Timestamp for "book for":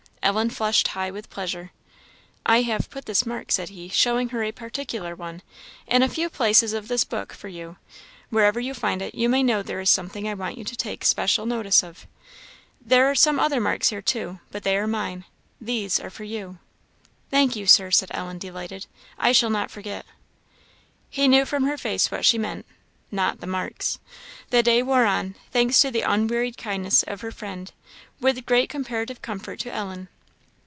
7.03-7.47